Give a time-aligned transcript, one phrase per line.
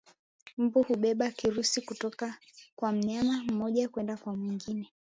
[0.57, 2.37] Mbu hubeba kirusi kutoka
[2.75, 4.89] kwa mnyama mmoja kwenda kwa mwingine